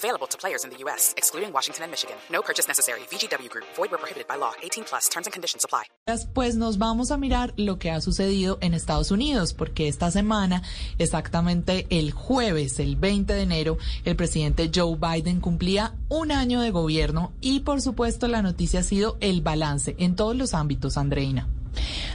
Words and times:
Available 0.00 0.26
to 0.28 0.38
players 0.38 0.64
in 0.64 0.70
the 0.70 0.78
U.S., 0.84 1.12
excluding 1.18 1.52
Washington 1.52 1.84
and 1.84 1.90
Michigan. 1.90 2.16
No 2.32 2.40
purchase 2.40 2.66
necessary. 2.66 3.00
VGW 3.10 3.50
Group. 3.50 3.66
Void 3.76 3.90
where 3.90 3.98
prohibited 3.98 4.26
by 4.26 4.36
law. 4.36 4.52
18 4.62 4.84
plus. 4.84 5.10
Terms 5.10 5.26
and 5.26 5.32
conditions 5.34 5.62
apply. 5.62 5.84
Pues 6.32 6.56
nos 6.56 6.78
vamos 6.78 7.10
a 7.10 7.18
mirar 7.18 7.52
lo 7.58 7.78
que 7.78 7.90
ha 7.90 8.00
sucedido 8.00 8.56
en 8.62 8.72
Estados 8.72 9.10
Unidos, 9.10 9.52
porque 9.52 9.88
esta 9.88 10.10
semana, 10.10 10.62
exactamente 10.98 11.86
el 11.90 12.12
jueves, 12.12 12.80
el 12.80 12.96
20 12.96 13.34
de 13.34 13.42
enero, 13.42 13.76
el 14.06 14.16
presidente 14.16 14.70
Joe 14.74 14.96
Biden 14.96 15.40
cumplía 15.40 15.94
un 16.08 16.32
año 16.32 16.62
de 16.62 16.70
gobierno 16.70 17.32
y, 17.42 17.60
por 17.60 17.82
supuesto, 17.82 18.26
la 18.26 18.40
noticia 18.40 18.80
ha 18.80 18.84
sido 18.84 19.18
el 19.20 19.42
balance 19.42 19.96
en 19.98 20.16
todos 20.16 20.34
los 20.34 20.54
ámbitos, 20.54 20.96
Andreina. 20.96 21.46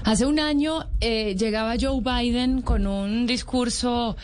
Hace 0.03 0.25
un 0.25 0.39
año 0.39 0.89
eh, 1.01 1.35
llegaba 1.35 1.75
Joe 1.79 2.01
Biden 2.01 2.63
con 2.63 2.87
un 2.87 3.27
discurso 3.27 4.17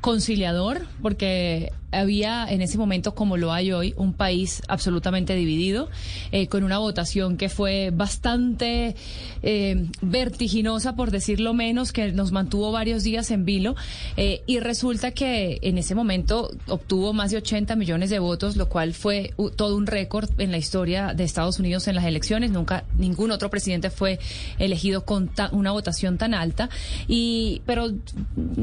conciliador, 0.00 0.86
porque 1.00 1.72
había 1.94 2.46
en 2.48 2.62
ese 2.62 2.78
momento, 2.78 3.14
como 3.14 3.36
lo 3.36 3.52
hay 3.52 3.72
hoy, 3.72 3.94
un 3.96 4.12
país 4.12 4.62
absolutamente 4.68 5.34
dividido, 5.34 5.88
eh, 6.32 6.48
con 6.48 6.64
una 6.64 6.78
votación 6.78 7.36
que 7.36 7.48
fue 7.48 7.90
bastante 7.90 8.96
eh, 9.42 9.86
vertiginosa, 10.02 10.96
por 10.96 11.10
decirlo 11.10 11.54
menos, 11.54 11.92
que 11.92 12.12
nos 12.12 12.32
mantuvo 12.32 12.72
varios 12.72 13.02
días 13.02 13.30
en 13.30 13.44
vilo. 13.44 13.76
Eh, 14.16 14.42
y 14.46 14.60
resulta 14.60 15.12
que 15.12 15.58
en 15.62 15.78
ese 15.78 15.94
momento 15.94 16.50
obtuvo 16.68 17.12
más 17.12 17.30
de 17.30 17.38
80 17.38 17.76
millones 17.76 18.10
de 18.10 18.18
votos, 18.18 18.56
lo 18.56 18.68
cual 18.68 18.94
fue 18.94 19.32
todo 19.56 19.76
un 19.76 19.86
récord 19.86 20.28
en 20.38 20.50
la 20.50 20.58
historia 20.58 21.14
de 21.14 21.24
Estados 21.24 21.58
Unidos 21.58 21.88
en 21.88 21.94
las 21.94 22.04
elecciones. 22.04 22.50
Nunca 22.50 22.84
ningún 22.96 23.30
otro 23.30 23.50
presidente 23.50 23.90
fue 23.90 24.18
elegido 24.58 25.04
con 25.04 25.30
una 25.52 25.72
votación 25.72 26.18
tan 26.18 26.34
alta. 26.34 26.68
Y, 27.08 27.62
pero 27.66 27.92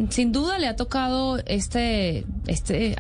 sin 0.09 0.31
duda 0.31 0.57
le 0.57 0.67
ha 0.67 0.75
tocado 0.75 1.39
este, 1.45 2.25
este 2.47 2.99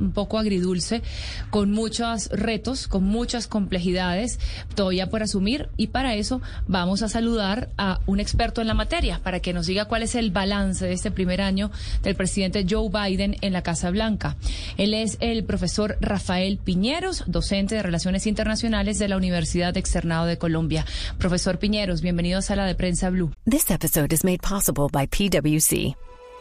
un 0.00 0.12
poco 0.12 0.38
agridulce, 0.38 1.02
con 1.50 1.70
muchos 1.70 2.28
retos, 2.30 2.88
con 2.88 3.04
muchas 3.04 3.46
complejidades 3.46 4.38
todavía 4.74 5.10
por 5.10 5.22
asumir. 5.22 5.68
Y 5.76 5.88
para 5.88 6.14
eso 6.14 6.40
vamos 6.66 7.02
a 7.02 7.08
saludar 7.08 7.70
a 7.76 8.00
un 8.06 8.20
experto 8.20 8.60
en 8.60 8.66
la 8.66 8.74
materia, 8.74 9.20
para 9.22 9.40
que 9.40 9.52
nos 9.52 9.66
diga 9.66 9.86
cuál 9.86 10.02
es 10.02 10.14
el 10.14 10.30
balance 10.30 10.86
de 10.86 10.92
este 10.92 11.10
primer 11.10 11.40
año 11.40 11.70
del 12.02 12.14
presidente 12.14 12.66
Joe 12.68 12.88
Biden 12.90 13.36
en 13.40 13.52
la 13.52 13.62
Casa 13.62 13.90
Blanca. 13.90 14.36
Él 14.76 14.94
es 14.94 15.16
el 15.20 15.44
profesor 15.44 15.96
Rafael 16.00 16.58
Piñeros, 16.58 17.24
docente 17.26 17.74
de 17.74 17.82
Relaciones 17.82 18.26
Internacionales 18.26 18.98
de 18.98 19.08
la 19.08 19.16
Universidad 19.16 19.76
Externado 19.76 20.26
de 20.26 20.38
Colombia. 20.38 20.84
Profesor 21.18 21.58
Piñeros, 21.58 22.02
bienvenido 22.02 22.38
a 22.38 22.42
Sala 22.42 22.66
de 22.66 22.74
Prensa 22.74 23.10
Blue. 23.10 23.32
This 23.44 23.70
episode 23.70 24.12
is 24.12 24.24
made 24.24 24.40
possible 24.42 24.88
by 24.92 25.06
PwC. 25.06 25.94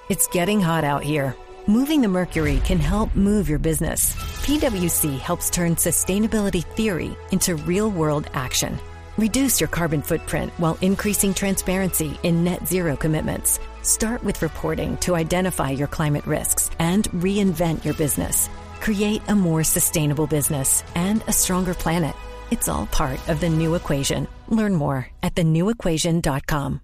It's 0.10 0.28
getting 0.32 0.62
hot 0.62 0.84
out 0.84 1.04
here. 1.04 1.36
Moving 1.70 2.02
the 2.02 2.08
mercury 2.08 2.62
can 2.64 2.80
help 2.80 3.14
move 3.14 3.50
your 3.50 3.60
business. 3.60 4.16
PwC 4.46 5.20
helps 5.20 5.50
turn 5.50 5.76
sustainability 5.76 6.64
theory 6.64 7.18
into 7.34 7.56
real 7.56 7.92
world 7.92 8.30
action. 8.34 8.80
Reduce 9.18 9.60
your 9.60 9.68
carbon 9.68 10.02
footprint 10.02 10.54
while 10.56 10.78
increasing 10.80 11.34
transparency 11.34 12.18
in 12.24 12.46
net 12.46 12.66
zero 12.66 12.96
commitments. 12.96 13.60
Start 13.82 14.24
with 14.24 14.42
reporting 14.42 14.96
to 15.00 15.16
identify 15.16 15.72
your 15.72 15.90
climate 15.90 16.26
risks 16.26 16.70
and 16.80 17.10
reinvent 17.12 17.84
your 17.84 17.96
business. 17.96 18.50
Create 18.80 19.22
a 19.28 19.36
more 19.36 19.66
sustainable 19.66 20.26
business 20.26 20.86
and 20.96 21.22
a 21.28 21.34
stronger 21.34 21.74
planet. 21.74 22.16
It's 22.50 22.70
all 22.70 22.86
part 22.86 23.20
of 23.28 23.42
the 23.42 23.50
new 23.50 23.76
equation. 23.76 24.30
Learn 24.48 24.74
more 24.74 25.10
at 25.22 25.36
thenewequation.com. 25.36 26.80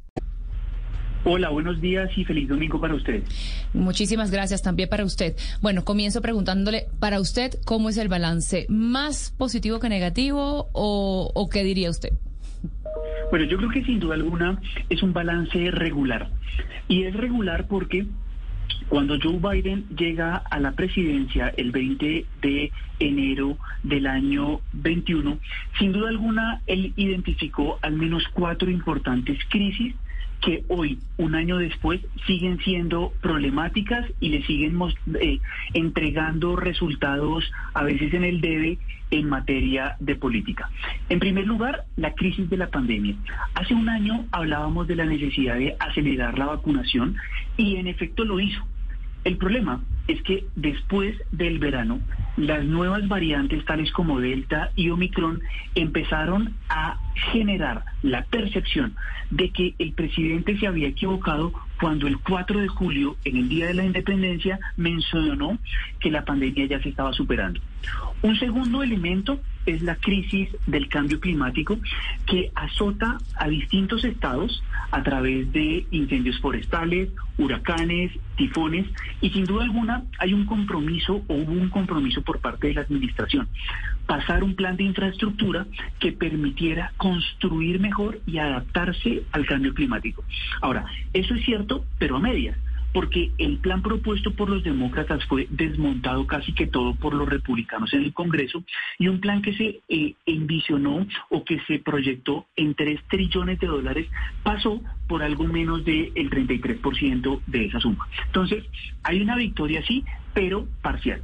Hola, 1.26 1.50
buenos 1.50 1.80
días 1.80 2.10
y 2.18 2.26
feliz 2.26 2.50
domingo 2.50 2.82
para 2.82 2.96
usted. 2.96 3.24
Muchísimas 3.74 4.30
gracias 4.30 4.62
también 4.62 4.90
para 4.90 5.06
usted. 5.06 5.36
Bueno, 5.62 5.86
comienzo 5.86 6.22
preguntándole, 6.22 6.88
para 7.00 7.22
usted, 7.22 7.52
¿cómo 7.66 7.88
es 7.88 7.98
el 7.98 8.10
balance? 8.10 8.66
¿Más 8.68 9.34
positivo 9.38 9.80
que 9.80 9.88
negativo 9.88 10.68
o, 10.74 11.32
o 11.34 11.50
qué 11.50 11.64
diría 11.64 11.90
usted? 11.90 12.10
Bueno, 13.30 13.46
yo 13.46 13.56
creo 13.58 13.70
que 13.70 13.86
sin 13.86 14.02
duda 14.02 14.16
alguna 14.16 14.60
es 14.90 15.02
un 15.02 15.14
balance 15.14 15.72
regular. 15.72 16.30
Y 16.90 17.04
es 17.04 17.16
regular 17.16 17.68
porque 17.68 18.06
cuando 18.90 19.18
Joe 19.18 19.40
Biden 19.40 19.86
llega 19.96 20.36
a 20.36 20.60
la 20.60 20.74
presidencia 20.74 21.54
el 21.56 21.72
20 21.72 22.26
de 22.42 22.72
enero 23.00 23.58
del 23.82 24.08
año 24.08 24.60
21, 24.74 25.40
sin 25.80 25.94
duda 25.94 26.10
alguna 26.10 26.62
él 26.68 26.92
identificó 26.98 27.80
al 27.82 27.94
menos 27.94 28.24
cuatro 28.34 28.70
importantes 28.70 29.38
crisis 29.50 29.96
que 30.44 30.64
hoy, 30.68 31.00
un 31.18 31.36
año 31.36 31.58
después, 31.58 32.02
siguen 32.28 32.60
siendo 32.60 33.14
problemáticas 33.22 34.06
y 34.20 34.30
le 34.30 34.44
siguen 34.44 34.78
eh, 35.20 35.40
entregando 35.74 36.56
resultados 36.56 37.50
a 37.74 37.84
veces 37.84 38.14
en 38.14 38.24
el 38.24 38.42
debe 38.42 38.78
en 39.12 39.30
materia 39.30 39.96
de 40.00 40.16
política. 40.16 40.70
En 41.10 41.20
primer 41.20 41.46
lugar, 41.46 41.86
la 41.96 42.14
crisis 42.14 42.50
de 42.50 42.58
la 42.58 42.68
pandemia. 42.68 43.16
Hace 43.54 43.74
un 43.74 43.88
año 43.88 44.26
hablábamos 44.32 44.88
de 44.88 44.96
la 44.96 45.06
necesidad 45.06 45.56
de 45.56 45.76
acelerar 45.80 46.38
la 46.38 46.48
vacunación 46.48 47.16
y 47.56 47.78
en 47.78 47.88
efecto 47.88 48.26
lo 48.26 48.40
hizo. 48.40 48.66
El 49.24 49.38
problema 49.38 49.82
es 50.08 50.22
que 50.24 50.46
después 50.56 51.16
del 51.32 51.60
verano, 51.60 52.02
las 52.36 52.66
nuevas 52.66 53.08
variantes 53.08 53.64
tales 53.64 53.92
como 53.92 54.20
Delta 54.20 54.72
y 54.76 54.90
Omicron 54.90 55.42
empezaron 55.76 56.54
a 56.68 57.00
generar 57.32 57.86
la 58.02 58.26
percepción 58.26 58.96
de 59.30 59.50
que 59.52 59.76
el 59.80 59.94
presidente 59.94 60.58
se 60.58 60.68
había 60.68 60.90
equivocado 60.90 61.54
cuando 61.80 62.08
el 62.08 62.20
4 62.20 62.60
de 62.60 62.68
julio, 62.68 63.16
en 63.24 63.38
el 63.38 63.50
Día 63.50 63.68
de 63.68 63.76
la 63.76 63.86
Independencia, 63.86 64.60
mencionó 64.76 65.58
que 66.00 66.12
la 66.12 66.26
pandemia 66.26 66.66
ya 66.66 66.82
se 66.82 66.90
estaba 66.90 67.14
superando. 67.14 67.62
Un 68.22 68.38
segundo 68.38 68.84
elemento 68.84 69.40
es 69.66 69.82
la 69.82 69.96
crisis 69.96 70.50
del 70.68 70.88
cambio 70.90 71.20
climático 71.20 71.78
que 72.26 72.52
azota 72.56 73.18
a 73.36 73.48
distintos 73.48 74.04
estados 74.06 74.64
a 74.92 75.04
través 75.04 75.52
de 75.52 75.86
incendios 75.92 76.40
forestales, 76.40 77.10
huracanes, 77.38 78.12
tifones 78.36 78.88
y 79.22 79.30
sin 79.30 79.46
duda 79.46 79.64
alguna 79.64 80.04
hay 80.20 80.34
un 80.34 80.46
compromiso 80.46 81.24
o 81.28 81.34
hubo 81.36 81.52
un 81.52 81.70
compromiso 81.70 82.22
por 82.22 82.40
parte 82.40 82.68
de 82.68 82.76
la 82.76 82.82
administración 82.82 83.48
pasar 84.06 84.44
un 84.44 84.56
plan 84.56 84.76
de 84.76 84.84
infraestructura 84.84 85.66
que 86.00 86.12
permitiera 86.12 86.92
construir 86.98 87.80
mejor 87.80 88.20
y 88.26 88.38
adaptarse 88.38 89.24
al 89.32 89.46
cambio 89.46 89.74
climático. 89.74 90.24
Ahora, 90.62 90.86
eso 91.14 91.34
es 91.36 91.46
cierto, 91.46 91.86
pero 91.98 92.18
a 92.18 92.20
medias 92.20 92.58
porque 92.94 93.32
el 93.38 93.58
plan 93.58 93.82
propuesto 93.82 94.32
por 94.32 94.50
los 94.50 94.64
demócratas 94.64 95.26
fue 95.26 95.48
desmontado 95.50 96.26
casi 96.28 96.54
que 96.54 96.68
todo 96.68 96.96
por 96.96 97.14
los 97.14 97.28
republicanos 97.28 97.94
en 97.94 98.04
el 98.04 98.14
Congreso 98.14 98.64
y 99.00 99.08
un 99.08 99.20
plan 99.20 99.42
que 99.42 99.54
se 99.54 99.82
eh, 99.90 100.14
envisionó 100.26 101.06
o 101.30 101.44
que 101.44 101.60
se 101.68 101.80
proyectó 101.80 102.46
en 102.56 102.76
3 102.76 103.00
trillones 103.10 103.60
de 103.60 103.68
dólares 103.68 104.08
pasó 104.44 104.82
por 105.08 105.24
algo 105.24 105.46
menos 105.46 105.84
del 105.84 106.14
33% 106.14 107.42
de 107.48 107.66
esa 107.66 107.80
suma. 107.80 108.08
Entonces, 108.28 108.64
hay 109.04 109.22
una 109.22 109.36
victoria 109.36 109.84
sí, 109.86 110.04
pero 110.34 110.68
parcial. 110.82 111.22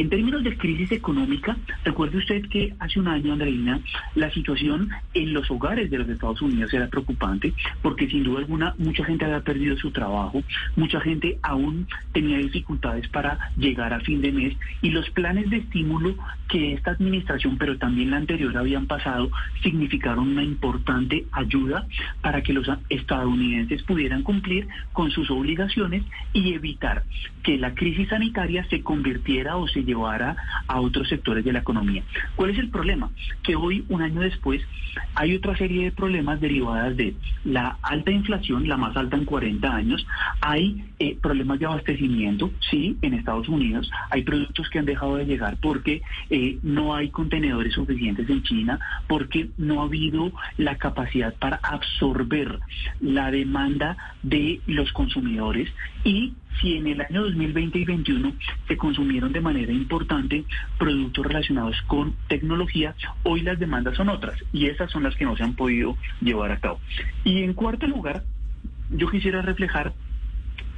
En 0.00 0.08
términos 0.08 0.42
de 0.42 0.56
crisis 0.56 0.92
económica, 0.92 1.58
recuerde 1.84 2.16
usted 2.16 2.48
que 2.48 2.72
hace 2.78 2.98
un 2.98 3.06
año, 3.06 3.34
Andreina, 3.34 3.80
la 4.14 4.30
situación 4.30 4.88
en 5.12 5.34
los 5.34 5.50
hogares 5.50 5.90
de 5.90 5.98
los 5.98 6.08
Estados 6.08 6.40
Unidos 6.40 6.72
era 6.72 6.88
preocupante 6.88 7.52
porque 7.82 8.08
sin 8.08 8.24
duda 8.24 8.38
alguna 8.38 8.74
mucha 8.78 9.04
gente 9.04 9.26
había 9.26 9.42
perdido 9.42 9.76
su 9.76 9.90
trabajo, 9.90 10.42
mucha 10.74 11.02
gente 11.02 11.38
aún 11.42 11.86
tenía 12.14 12.38
dificultades 12.38 13.08
para 13.08 13.50
llegar 13.58 13.92
a 13.92 14.00
fin 14.00 14.22
de 14.22 14.32
mes 14.32 14.56
y 14.80 14.88
los 14.88 15.10
planes 15.10 15.50
de 15.50 15.58
estímulo 15.58 16.14
que 16.48 16.72
esta 16.72 16.92
administración, 16.92 17.58
pero 17.58 17.76
también 17.76 18.10
la 18.10 18.16
anterior, 18.16 18.56
habían 18.56 18.86
pasado, 18.86 19.30
significaron 19.62 20.28
una 20.28 20.42
importante 20.42 21.26
ayuda 21.30 21.86
para 22.22 22.40
que 22.40 22.54
los 22.54 22.66
estadounidenses 22.88 23.82
pudieran 23.82 24.22
cumplir 24.22 24.66
con 24.94 25.10
sus 25.10 25.30
obligaciones 25.30 26.04
y 26.32 26.54
evitar 26.54 27.04
que 27.42 27.58
la 27.58 27.74
crisis 27.74 28.08
sanitaria 28.08 28.64
se 28.70 28.82
convirtiera 28.82 29.58
o 29.58 29.68
se 29.68 29.82
llevara 29.90 30.36
a 30.66 30.80
otros 30.80 31.08
sectores 31.08 31.44
de 31.44 31.52
la 31.52 31.60
economía. 31.60 32.02
¿Cuál 32.36 32.50
es 32.50 32.58
el 32.58 32.70
problema? 32.70 33.10
Que 33.42 33.56
hoy, 33.56 33.84
un 33.88 34.02
año 34.02 34.20
después, 34.20 34.62
hay 35.14 35.34
otra 35.34 35.56
serie 35.56 35.84
de 35.84 35.92
problemas 35.92 36.40
derivadas 36.40 36.96
de 36.96 37.14
la 37.44 37.78
alta 37.82 38.10
inflación, 38.10 38.68
la 38.68 38.76
más 38.76 38.96
alta 38.96 39.16
en 39.16 39.24
40 39.24 39.74
años, 39.74 40.06
hay 40.40 40.84
eh, 40.98 41.16
problemas 41.20 41.58
de 41.58 41.66
abastecimiento, 41.66 42.50
sí, 42.70 42.96
en 43.02 43.14
Estados 43.14 43.48
Unidos, 43.48 43.90
hay 44.10 44.22
productos 44.22 44.68
que 44.70 44.78
han 44.78 44.86
dejado 44.86 45.16
de 45.16 45.26
llegar 45.26 45.56
porque 45.60 46.02
eh, 46.30 46.58
no 46.62 46.94
hay 46.94 47.10
contenedores 47.10 47.74
suficientes 47.74 48.28
en 48.28 48.42
China, 48.42 48.78
porque 49.06 49.50
no 49.58 49.80
ha 49.80 49.84
habido 49.84 50.32
la 50.56 50.76
capacidad 50.76 51.34
para 51.34 51.56
absorber 51.62 52.58
la 53.00 53.30
demanda 53.30 53.96
de 54.22 54.60
los 54.66 54.92
consumidores 54.92 55.68
y 56.04 56.34
si 56.60 56.76
en 56.76 56.86
el 56.86 57.00
año 57.00 57.22
2020 57.22 57.78
y 57.78 57.84
2021 57.84 58.32
se 58.68 58.76
consumieron 58.76 59.32
de 59.32 59.40
manera 59.40 59.72
importante 59.72 60.44
productos 60.78 61.26
relacionados 61.26 61.80
con 61.86 62.14
tecnología, 62.28 62.94
hoy 63.22 63.42
las 63.42 63.58
demandas 63.58 63.96
son 63.96 64.08
otras 64.08 64.38
y 64.52 64.66
esas 64.66 64.90
son 64.90 65.02
las 65.02 65.16
que 65.16 65.24
no 65.24 65.36
se 65.36 65.42
han 65.42 65.54
podido 65.54 65.96
llevar 66.20 66.52
a 66.52 66.58
cabo. 66.58 66.80
Y 67.24 67.42
en 67.42 67.54
cuarto 67.54 67.86
lugar, 67.86 68.22
yo 68.90 69.10
quisiera 69.10 69.42
reflejar 69.42 69.92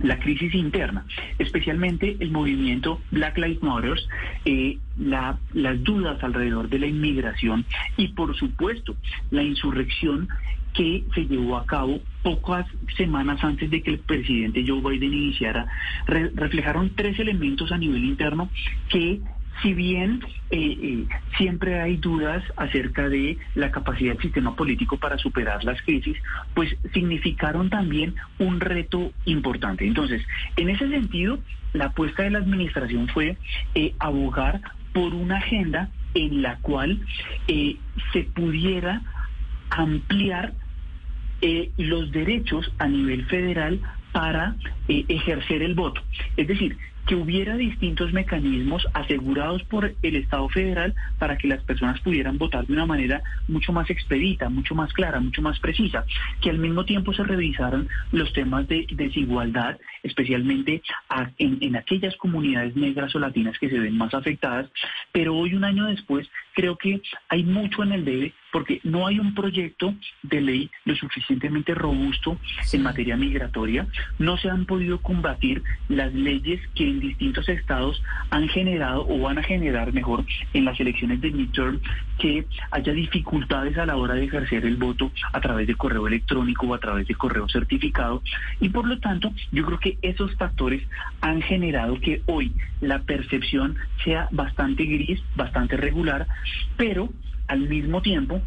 la 0.00 0.18
crisis 0.18 0.54
interna, 0.54 1.04
especialmente 1.38 2.16
el 2.20 2.30
movimiento 2.30 3.00
Black 3.10 3.38
Lives 3.38 3.62
Matter, 3.62 3.98
eh, 4.44 4.78
las 4.98 5.38
dudas 5.82 6.22
alrededor 6.22 6.68
de 6.68 6.78
la 6.78 6.86
inmigración 6.86 7.64
y 7.96 8.08
por 8.08 8.36
supuesto 8.36 8.96
la 9.30 9.42
insurrección 9.42 10.28
que 10.74 11.04
se 11.14 11.26
llevó 11.26 11.56
a 11.56 11.66
cabo 11.66 12.00
pocas 12.22 12.66
semanas 12.96 13.42
antes 13.42 13.70
de 13.70 13.82
que 13.82 13.90
el 13.90 13.98
presidente 13.98 14.64
Joe 14.66 14.80
Biden 14.80 15.12
iniciara, 15.12 15.66
reflejaron 16.06 16.92
tres 16.94 17.18
elementos 17.18 17.72
a 17.72 17.78
nivel 17.78 18.04
interno 18.04 18.48
que 18.88 19.20
si 19.60 19.74
bien 19.74 20.24
eh, 20.50 20.76
eh, 20.80 21.06
siempre 21.36 21.80
hay 21.80 21.96
dudas 21.96 22.42
acerca 22.56 23.08
de 23.08 23.38
la 23.54 23.70
capacidad 23.70 24.14
del 24.14 24.22
sistema 24.22 24.56
político 24.56 24.96
para 24.96 25.18
superar 25.18 25.62
las 25.62 25.80
crisis, 25.82 26.16
pues 26.54 26.74
significaron 26.94 27.68
también 27.68 28.14
un 28.38 28.60
reto 28.60 29.12
importante. 29.26 29.86
Entonces, 29.86 30.22
en 30.56 30.70
ese 30.70 30.88
sentido, 30.88 31.38
la 31.74 31.86
apuesta 31.86 32.22
de 32.22 32.30
la 32.30 32.38
administración 32.38 33.08
fue 33.08 33.36
eh, 33.74 33.94
abogar 33.98 34.60
por 34.94 35.14
una 35.14 35.36
agenda 35.36 35.90
en 36.14 36.42
la 36.42 36.56
cual 36.58 37.00
se 38.12 38.22
pudiera 38.34 39.00
ampliar 39.70 40.52
los 41.76 42.10
derechos 42.12 42.72
a 42.78 42.86
nivel 42.88 43.26
federal 43.26 43.80
para 44.12 44.56
ejercer 44.88 45.62
el 45.62 45.74
voto. 45.74 46.00
Es 46.36 46.46
decir, 46.46 46.76
que 47.06 47.16
hubiera 47.16 47.56
distintos 47.56 48.12
mecanismos 48.12 48.86
asegurados 48.94 49.62
por 49.64 49.92
el 50.02 50.16
Estado 50.16 50.48
federal 50.48 50.94
para 51.18 51.36
que 51.36 51.48
las 51.48 51.62
personas 51.64 52.00
pudieran 52.00 52.38
votar 52.38 52.66
de 52.66 52.72
una 52.72 52.86
manera 52.86 53.22
mucho 53.48 53.72
más 53.72 53.90
expedita, 53.90 54.48
mucho 54.48 54.74
más 54.74 54.92
clara, 54.92 55.18
mucho 55.18 55.42
más 55.42 55.58
precisa, 55.58 56.04
que 56.40 56.50
al 56.50 56.58
mismo 56.58 56.84
tiempo 56.84 57.12
se 57.12 57.24
revisaran 57.24 57.88
los 58.12 58.32
temas 58.32 58.68
de 58.68 58.86
desigualdad, 58.92 59.78
especialmente 60.02 60.82
en, 61.38 61.58
en 61.60 61.76
aquellas 61.76 62.16
comunidades 62.16 62.76
negras 62.76 63.14
o 63.16 63.18
latinas 63.18 63.58
que 63.58 63.68
se 63.68 63.78
ven 63.78 63.96
más 63.96 64.14
afectadas, 64.14 64.70
pero 65.10 65.34
hoy 65.34 65.54
un 65.54 65.64
año 65.64 65.86
después 65.86 66.30
creo 66.54 66.76
que 66.76 67.00
hay 67.28 67.42
mucho 67.44 67.82
en 67.82 67.92
el 67.92 68.04
debe 68.04 68.34
porque 68.52 68.80
no 68.84 69.06
hay 69.06 69.18
un 69.18 69.34
proyecto 69.34 69.94
de 70.22 70.40
ley 70.40 70.70
lo 70.84 70.94
suficientemente 70.94 71.74
robusto 71.74 72.38
en 72.72 72.82
materia 72.82 73.16
migratoria, 73.16 73.86
no 74.18 74.36
se 74.36 74.50
han 74.50 74.66
podido 74.66 75.00
combatir 75.00 75.62
las 75.88 76.12
leyes 76.12 76.60
que 76.74 76.88
en 76.88 77.00
distintos 77.00 77.48
estados 77.48 78.02
han 78.30 78.48
generado 78.48 79.06
o 79.08 79.18
van 79.20 79.38
a 79.38 79.42
generar 79.42 79.92
mejor 79.92 80.24
en 80.52 80.66
las 80.66 80.78
elecciones 80.78 81.20
de 81.22 81.30
midterm 81.30 81.80
que 82.18 82.46
haya 82.70 82.92
dificultades 82.92 83.78
a 83.78 83.86
la 83.86 83.96
hora 83.96 84.14
de 84.14 84.24
ejercer 84.24 84.66
el 84.66 84.76
voto 84.76 85.10
a 85.32 85.40
través 85.40 85.66
de 85.66 85.74
correo 85.74 86.06
electrónico 86.06 86.66
o 86.66 86.74
a 86.74 86.78
través 86.78 87.08
de 87.08 87.14
correo 87.14 87.48
certificado. 87.48 88.22
Y 88.60 88.68
por 88.68 88.86
lo 88.86 88.98
tanto 89.00 89.32
yo 89.50 89.64
creo 89.64 89.80
que 89.80 89.98
esos 90.02 90.34
factores 90.36 90.82
han 91.22 91.40
generado 91.40 91.98
que 92.00 92.22
hoy 92.26 92.52
la 92.80 93.02
percepción 93.02 93.76
sea 94.04 94.28
bastante 94.30 94.84
gris, 94.84 95.22
bastante 95.36 95.76
regular, 95.76 96.26
pero 96.76 97.08
al 97.48 97.68
mismo 97.68 98.02
tiempo 98.02 98.40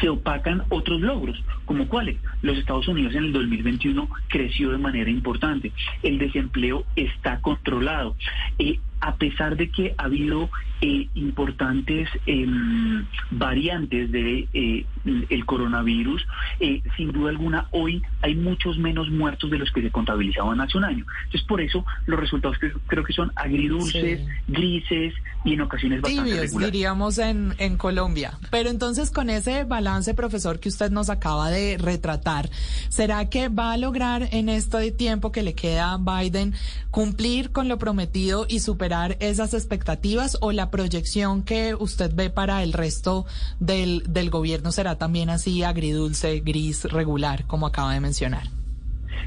se 0.00 0.08
opacan 0.08 0.62
otros 0.68 1.00
logros, 1.00 1.42
como 1.64 1.88
cuáles. 1.88 2.16
Los 2.42 2.58
Estados 2.58 2.88
Unidos 2.88 3.14
en 3.14 3.24
el 3.24 3.32
2021 3.32 4.08
creció 4.28 4.70
de 4.70 4.78
manera 4.78 5.10
importante, 5.10 5.72
el 6.02 6.18
desempleo 6.18 6.84
está 6.96 7.40
controlado. 7.40 8.16
Eh, 8.58 8.78
a 9.00 9.16
pesar 9.16 9.56
de 9.56 9.70
que 9.70 9.94
ha 9.96 10.04
habido 10.04 10.50
eh, 10.80 11.08
importantes 11.14 12.08
em, 12.26 13.04
variantes 13.30 14.10
de 14.10 14.48
eh, 14.52 14.86
el 15.30 15.46
coronavirus, 15.46 16.26
eh, 16.60 16.82
sin 16.96 17.12
duda 17.12 17.30
alguna 17.30 17.68
hoy 17.70 18.02
hay 18.22 18.34
muchos 18.34 18.78
menos 18.78 19.08
muertos 19.10 19.50
de 19.50 19.58
los 19.58 19.70
que 19.70 19.82
se 19.82 19.90
contabilizaban 19.90 20.60
hace 20.60 20.78
un 20.78 20.84
año. 20.84 21.04
Entonces 21.24 21.46
por 21.46 21.60
eso 21.60 21.84
los 22.06 22.18
resultados 22.18 22.58
que, 22.58 22.72
creo 22.86 23.04
que 23.04 23.12
son 23.12 23.32
agridulces, 23.36 24.20
grises 24.48 25.14
y 25.44 25.54
en 25.54 25.60
ocasiones 25.60 26.00
bastante 26.00 26.30
Tibios, 26.30 26.58
diríamos 26.58 27.18
en, 27.18 27.54
en 27.58 27.76
Colombia. 27.76 28.38
Pero 28.50 28.70
entonces 28.70 29.10
con 29.10 29.30
ese 29.30 29.64
balance, 29.64 30.14
profesor, 30.14 30.58
que 30.60 30.68
usted 30.68 30.90
nos 30.90 31.10
acaba 31.10 31.50
de 31.50 31.78
retratar, 31.78 32.50
¿será 32.88 33.28
que 33.28 33.48
va 33.48 33.72
a 33.72 33.76
lograr 33.76 34.28
en 34.32 34.48
este 34.48 34.90
tiempo 34.92 35.32
que 35.32 35.42
le 35.42 35.54
queda 35.54 35.92
a 35.92 35.98
Biden 35.98 36.54
cumplir 36.90 37.52
con 37.52 37.68
lo 37.68 37.78
prometido 37.78 38.46
y 38.48 38.60
superar 38.60 39.16
esas 39.20 39.54
expectativas 39.54 40.38
o 40.40 40.52
la 40.52 40.70
proyección 40.70 41.42
que 41.42 41.74
usted 41.74 42.12
ve 42.14 42.30
para 42.30 42.62
el 42.62 42.72
resto 42.72 43.26
del, 43.60 44.02
del 44.08 44.30
gobierno 44.30 44.72
será 44.72 44.96
también 44.96 45.30
así 45.30 45.62
agridulce, 45.62 46.40
gris, 46.48 46.84
regular, 46.84 47.44
como 47.46 47.66
acaba 47.66 47.92
de 47.92 48.00
mencionar? 48.00 48.48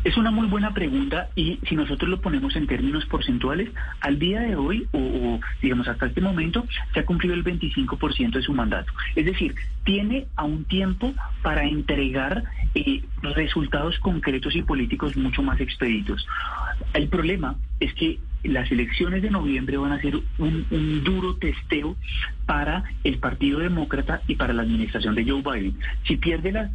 Es 0.04 0.18
una 0.18 0.32
muy 0.32 0.48
buena 0.48 0.74
pregunta 0.74 1.30
y 1.36 1.60
si 1.68 1.76
nosotros 1.76 2.10
lo 2.10 2.22
ponemos 2.22 2.56
en 2.56 2.66
términos 2.66 3.06
porcentuales, 3.06 3.70
al 4.00 4.18
día 4.18 4.40
de 4.40 4.56
hoy 4.56 4.88
o, 4.94 5.40
digamos 5.62 5.88
hasta 5.88 6.08
este 6.08 6.22
momento 6.22 6.66
se 6.94 7.02
ha 7.02 7.06
cumplido 7.06 7.36
el 7.36 7.44
25% 7.44 8.32
de 8.32 8.42
su 8.42 8.54
mandato. 8.54 8.92
Es 9.16 9.26
decir, 9.26 9.54
tiene 9.84 10.26
a 10.36 10.44
un 10.44 10.64
tiempo 10.66 11.14
para 11.44 11.66
entregar 11.66 12.44
eh, 12.74 13.04
resultados 13.22 14.00
concretos 14.00 14.56
y 14.56 14.64
políticos 14.64 15.16
mucho 15.16 15.44
más 15.44 15.60
expeditos. 15.62 16.26
El 16.94 17.08
problema 17.08 17.56
es 17.80 17.94
que 17.94 18.20
las 18.44 18.72
elecciones 18.72 19.22
de 19.22 19.30
noviembre 19.30 19.78
van 19.78 19.92
a 19.92 20.02
ser 20.02 20.20
un, 20.40 21.04
duro 21.04 21.36
testeo 21.36 21.96
para 22.46 22.84
el 23.04 23.18
Partido 23.20 23.60
Demócrata 23.60 24.22
y 24.28 24.36
para 24.36 24.54
la 24.54 24.64
administración 24.64 25.16
de 25.16 25.26
Joe 25.26 25.42
Biden. 25.42 25.78
Si 26.06 26.18
pierde 26.18 26.52
las, 26.52 26.72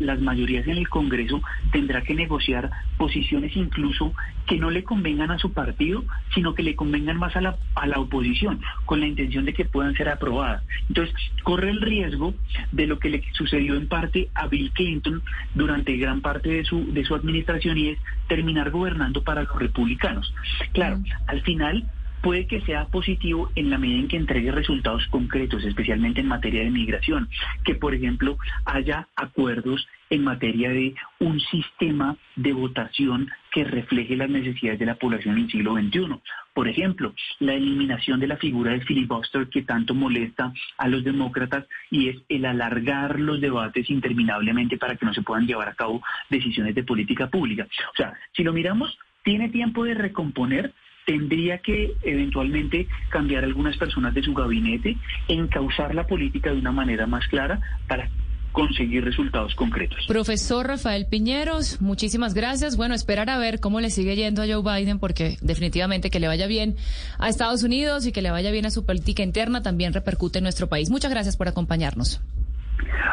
las 0.00 0.20
mayorías 0.20 0.66
en 0.66 0.78
el 0.78 0.88
Congreso, 0.88 1.42
tendrá 1.72 2.02
que 2.02 2.14
negociar 2.14 2.70
posiciones 2.96 3.56
incluso 3.56 4.12
que 4.46 4.56
no 4.56 4.70
le 4.70 4.82
convengan 4.82 5.30
a 5.30 5.38
su 5.38 5.52
partido, 5.52 6.04
sino 6.34 6.54
que 6.54 6.62
le 6.62 6.74
convengan 6.74 7.18
más 7.18 7.36
a 7.36 7.40
la, 7.40 7.56
a 7.74 7.86
la 7.86 8.00
oposición, 8.00 8.60
con 8.86 9.00
la 9.00 9.06
intención 9.06 9.44
de 9.44 9.52
que 9.52 9.66
puedan 9.66 9.94
ser 9.94 10.08
aprobadas. 10.08 10.62
Entonces, 10.88 11.14
corre 11.42 11.70
el 11.70 11.80
riesgo 11.82 12.34
de 12.72 12.86
lo 12.86 12.98
que 12.98 13.10
le 13.10 13.22
sucedió 13.32 13.76
en 13.76 13.88
parte 13.88 14.30
a 14.34 14.46
Bill 14.46 14.72
Clinton 14.72 15.22
durante 15.54 15.96
gran 15.96 16.22
parte 16.22 16.48
de 16.48 16.64
su, 16.64 16.92
de 16.92 17.04
su 17.04 17.14
administración 17.14 17.76
y 17.76 17.88
es 17.90 17.98
terminar 18.26 18.70
gobernando 18.70 19.22
para 19.22 19.42
los 19.42 19.58
republicanos. 19.58 20.32
Claro, 20.72 20.98
al 21.26 21.42
final 21.42 21.86
puede 22.22 22.46
que 22.46 22.60
sea 22.62 22.86
positivo 22.86 23.50
en 23.54 23.70
la 23.70 23.78
medida 23.78 24.00
en 24.00 24.08
que 24.08 24.16
entregue 24.16 24.52
resultados 24.52 25.06
concretos, 25.08 25.64
especialmente 25.64 26.20
en 26.20 26.28
materia 26.28 26.62
de 26.62 26.70
migración, 26.70 27.28
que 27.64 27.74
por 27.74 27.94
ejemplo 27.94 28.38
haya 28.64 29.08
acuerdos 29.16 29.86
en 30.10 30.24
materia 30.24 30.70
de 30.70 30.94
un 31.20 31.38
sistema 31.40 32.16
de 32.36 32.52
votación 32.52 33.30
que 33.52 33.64
refleje 33.64 34.16
las 34.16 34.30
necesidades 34.30 34.78
de 34.78 34.86
la 34.86 34.94
población 34.94 35.36
en 35.36 35.44
el 35.44 35.50
siglo 35.50 35.74
XXI. 35.74 36.20
Por 36.54 36.68
ejemplo, 36.68 37.14
la 37.40 37.54
eliminación 37.54 38.20
de 38.20 38.26
la 38.26 38.36
figura 38.36 38.72
del 38.72 38.84
filibuster 38.84 39.48
que 39.48 39.62
tanto 39.62 39.94
molesta 39.94 40.52
a 40.76 40.88
los 40.88 41.04
demócratas 41.04 41.66
y 41.90 42.08
es 42.08 42.16
el 42.28 42.44
alargar 42.44 43.20
los 43.20 43.40
debates 43.40 43.90
interminablemente 43.90 44.78
para 44.78 44.96
que 44.96 45.06
no 45.06 45.14
se 45.14 45.22
puedan 45.22 45.46
llevar 45.46 45.68
a 45.68 45.74
cabo 45.74 46.02
decisiones 46.30 46.74
de 46.74 46.84
política 46.84 47.28
pública. 47.28 47.66
O 47.92 47.96
sea, 47.96 48.14
si 48.32 48.42
lo 48.44 48.52
miramos, 48.52 48.98
tiene 49.22 49.48
tiempo 49.50 49.84
de 49.84 49.94
recomponer, 49.94 50.72
tendría 51.08 51.56
que 51.56 51.94
eventualmente 52.02 52.86
cambiar 53.08 53.42
algunas 53.42 53.78
personas 53.78 54.12
de 54.12 54.22
su 54.22 54.34
gabinete, 54.34 54.94
encauzar 55.26 55.94
la 55.94 56.06
política 56.06 56.52
de 56.52 56.58
una 56.58 56.70
manera 56.70 57.06
más 57.06 57.26
clara 57.28 57.58
para 57.88 58.10
conseguir 58.52 59.06
resultados 59.06 59.54
concretos. 59.54 60.04
Profesor 60.06 60.66
Rafael 60.66 61.06
Piñeros, 61.06 61.80
muchísimas 61.80 62.34
gracias. 62.34 62.76
Bueno, 62.76 62.94
esperar 62.94 63.30
a 63.30 63.38
ver 63.38 63.58
cómo 63.58 63.80
le 63.80 63.88
sigue 63.88 64.16
yendo 64.16 64.42
a 64.42 64.46
Joe 64.46 64.62
Biden, 64.62 64.98
porque 64.98 65.38
definitivamente 65.40 66.10
que 66.10 66.20
le 66.20 66.26
vaya 66.26 66.46
bien 66.46 66.76
a 67.18 67.30
Estados 67.30 67.62
Unidos 67.62 68.06
y 68.06 68.12
que 68.12 68.20
le 68.20 68.30
vaya 68.30 68.50
bien 68.50 68.66
a 68.66 68.70
su 68.70 68.84
política 68.84 69.22
interna 69.22 69.62
también 69.62 69.94
repercute 69.94 70.40
en 70.40 70.42
nuestro 70.42 70.66
país. 70.66 70.90
Muchas 70.90 71.10
gracias 71.10 71.38
por 71.38 71.48
acompañarnos. 71.48 72.20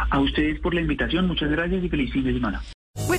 A 0.09 0.19
ustedes 0.19 0.59
por 0.59 0.73
la 0.73 0.81
invitación, 0.81 1.27
muchas 1.27 1.49
gracias 1.49 1.81
y 1.81 1.87
feliz 1.87 2.11
fin 2.11 2.25
de 2.25 2.33
semana. 2.33 2.61